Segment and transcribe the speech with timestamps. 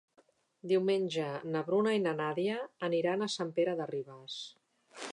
[0.71, 1.27] Diumenge
[1.57, 2.57] na Bruna i na Nàdia
[2.91, 4.43] aniran a Sant Pere de Ribes.